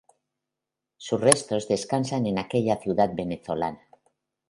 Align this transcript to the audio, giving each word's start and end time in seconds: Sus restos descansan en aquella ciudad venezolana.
Sus 0.97 1.21
restos 1.21 1.67
descansan 1.67 2.25
en 2.25 2.39
aquella 2.39 2.77
ciudad 2.77 3.11
venezolana. 3.15 3.83